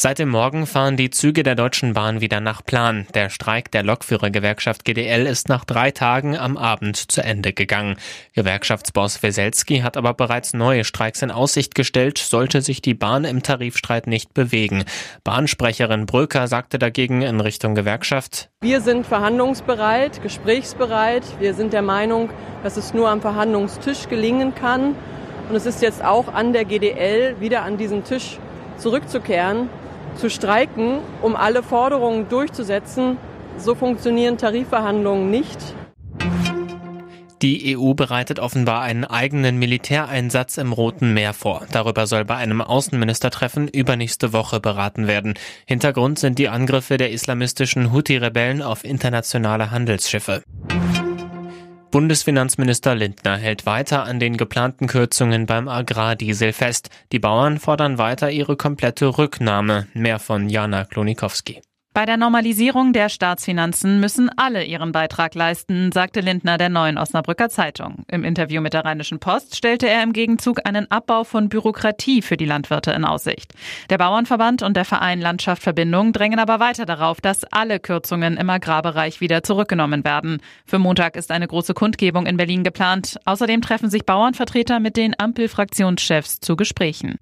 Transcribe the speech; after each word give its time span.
Seit 0.00 0.20
dem 0.20 0.28
Morgen 0.28 0.68
fahren 0.68 0.96
die 0.96 1.10
Züge 1.10 1.42
der 1.42 1.56
Deutschen 1.56 1.92
Bahn 1.92 2.20
wieder 2.20 2.38
nach 2.38 2.64
Plan. 2.64 3.08
Der 3.14 3.30
Streik 3.30 3.72
der 3.72 3.82
Lokführergewerkschaft 3.82 4.84
GDL 4.84 5.26
ist 5.26 5.48
nach 5.48 5.64
drei 5.64 5.90
Tagen 5.90 6.36
am 6.36 6.56
Abend 6.56 7.10
zu 7.10 7.20
Ende 7.20 7.52
gegangen. 7.52 7.96
Gewerkschaftsboss 8.32 9.24
Weselski 9.24 9.80
hat 9.80 9.96
aber 9.96 10.14
bereits 10.14 10.54
neue 10.54 10.84
Streiks 10.84 11.20
in 11.22 11.32
Aussicht 11.32 11.74
gestellt, 11.74 12.18
sollte 12.18 12.62
sich 12.62 12.80
die 12.80 12.94
Bahn 12.94 13.24
im 13.24 13.42
Tarifstreit 13.42 14.06
nicht 14.06 14.34
bewegen. 14.34 14.84
Bahnsprecherin 15.24 16.06
Bröker 16.06 16.46
sagte 16.46 16.78
dagegen 16.78 17.22
in 17.22 17.40
Richtung 17.40 17.74
Gewerkschaft, 17.74 18.50
Wir 18.60 18.80
sind 18.80 19.04
verhandlungsbereit, 19.04 20.22
gesprächsbereit. 20.22 21.24
Wir 21.40 21.54
sind 21.54 21.72
der 21.72 21.82
Meinung, 21.82 22.30
dass 22.62 22.76
es 22.76 22.94
nur 22.94 23.08
am 23.08 23.20
Verhandlungstisch 23.20 24.08
gelingen 24.08 24.54
kann. 24.54 24.94
Und 25.48 25.56
es 25.56 25.66
ist 25.66 25.82
jetzt 25.82 26.04
auch 26.04 26.32
an 26.32 26.52
der 26.52 26.64
GDL, 26.64 27.40
wieder 27.40 27.62
an 27.62 27.78
diesen 27.78 28.04
Tisch 28.04 28.38
zurückzukehren 28.76 29.68
zu 30.18 30.28
streiken, 30.30 30.98
um 31.22 31.36
alle 31.36 31.62
Forderungen 31.62 32.28
durchzusetzen. 32.28 33.16
So 33.56 33.74
funktionieren 33.74 34.36
Tarifverhandlungen 34.38 35.30
nicht. 35.30 35.58
Die 37.40 37.76
EU 37.76 37.94
bereitet 37.94 38.40
offenbar 38.40 38.82
einen 38.82 39.04
eigenen 39.04 39.58
Militäreinsatz 39.58 40.58
im 40.58 40.72
Roten 40.72 41.14
Meer 41.14 41.34
vor. 41.34 41.66
Darüber 41.70 42.08
soll 42.08 42.24
bei 42.24 42.34
einem 42.34 42.60
Außenministertreffen 42.60 43.68
übernächste 43.68 44.32
Woche 44.32 44.58
beraten 44.58 45.06
werden. 45.06 45.34
Hintergrund 45.64 46.18
sind 46.18 46.40
die 46.40 46.48
Angriffe 46.48 46.96
der 46.96 47.12
islamistischen 47.12 47.92
Houthi-Rebellen 47.92 48.60
auf 48.60 48.84
internationale 48.84 49.70
Handelsschiffe. 49.70 50.42
Bundesfinanzminister 51.90 52.94
Lindner 52.94 53.38
hält 53.38 53.64
weiter 53.64 54.04
an 54.04 54.20
den 54.20 54.36
geplanten 54.36 54.86
Kürzungen 54.88 55.46
beim 55.46 55.68
Agrardiesel 55.68 56.52
fest. 56.52 56.90
Die 57.12 57.18
Bauern 57.18 57.58
fordern 57.58 57.96
weiter 57.96 58.30
ihre 58.30 58.56
komplette 58.56 59.16
Rücknahme. 59.16 59.86
Mehr 59.94 60.18
von 60.18 60.50
Jana 60.50 60.84
Klonikowski. 60.84 61.62
Bei 61.98 62.06
der 62.06 62.16
Normalisierung 62.16 62.92
der 62.92 63.08
Staatsfinanzen 63.08 63.98
müssen 63.98 64.30
alle 64.36 64.62
ihren 64.62 64.92
Beitrag 64.92 65.34
leisten, 65.34 65.90
sagte 65.90 66.20
Lindner 66.20 66.56
der 66.56 66.68
neuen 66.68 66.96
Osnabrücker 66.96 67.48
Zeitung. 67.48 68.04
Im 68.06 68.22
Interview 68.22 68.60
mit 68.60 68.72
der 68.72 68.84
Rheinischen 68.84 69.18
Post 69.18 69.56
stellte 69.56 69.88
er 69.88 70.04
im 70.04 70.12
Gegenzug 70.12 70.60
einen 70.64 70.88
Abbau 70.92 71.24
von 71.24 71.48
Bürokratie 71.48 72.22
für 72.22 72.36
die 72.36 72.44
Landwirte 72.44 72.92
in 72.92 73.04
Aussicht. 73.04 73.52
Der 73.90 73.98
Bauernverband 73.98 74.62
und 74.62 74.76
der 74.76 74.84
Verein 74.84 75.20
Landschaft 75.20 75.60
Verbindung 75.60 76.12
drängen 76.12 76.38
aber 76.38 76.60
weiter 76.60 76.86
darauf, 76.86 77.20
dass 77.20 77.42
alle 77.42 77.80
Kürzungen 77.80 78.36
im 78.36 78.48
Agrarbereich 78.48 79.20
wieder 79.20 79.42
zurückgenommen 79.42 80.04
werden. 80.04 80.40
Für 80.66 80.78
Montag 80.78 81.16
ist 81.16 81.32
eine 81.32 81.48
große 81.48 81.74
Kundgebung 81.74 82.26
in 82.26 82.36
Berlin 82.36 82.62
geplant. 82.62 83.18
Außerdem 83.24 83.60
treffen 83.60 83.90
sich 83.90 84.06
Bauernvertreter 84.06 84.78
mit 84.78 84.96
den 84.96 85.18
Ampelfraktionschefs 85.18 86.38
zu 86.38 86.54
Gesprächen. 86.54 87.18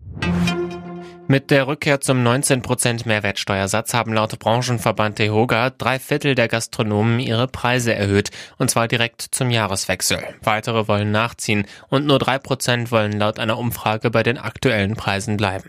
Mit 1.28 1.50
der 1.50 1.66
Rückkehr 1.66 2.00
zum 2.00 2.18
19% 2.24 3.08
Mehrwertsteuersatz 3.08 3.94
haben 3.94 4.12
laut 4.12 4.38
Branchenverband 4.38 5.18
DEHOGA 5.18 5.70
drei 5.70 5.98
Viertel 5.98 6.36
der 6.36 6.46
Gastronomen 6.46 7.18
ihre 7.18 7.48
Preise 7.48 7.92
erhöht, 7.94 8.30
und 8.58 8.70
zwar 8.70 8.86
direkt 8.86 9.22
zum 9.22 9.50
Jahreswechsel. 9.50 10.18
Weitere 10.42 10.86
wollen 10.86 11.10
nachziehen 11.10 11.66
und 11.88 12.06
nur 12.06 12.20
drei 12.20 12.38
Prozent 12.38 12.92
wollen 12.92 13.18
laut 13.18 13.40
einer 13.40 13.58
Umfrage 13.58 14.10
bei 14.10 14.22
den 14.22 14.38
aktuellen 14.38 14.94
Preisen 14.94 15.36
bleiben. 15.36 15.68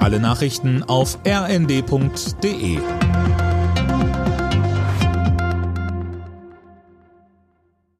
Alle 0.00 0.20
Nachrichten 0.20 0.82
auf 0.82 1.18
rnd.de 1.26 2.78